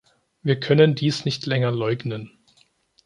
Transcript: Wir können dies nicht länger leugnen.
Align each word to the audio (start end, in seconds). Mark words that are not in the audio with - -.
Wir 0.41 0.59
können 0.59 0.95
dies 0.95 1.25
nicht 1.25 1.45
länger 1.45 1.69
leugnen. 1.69 2.31